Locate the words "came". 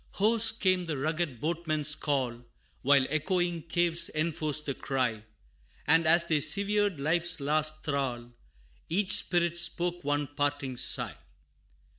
0.51-0.85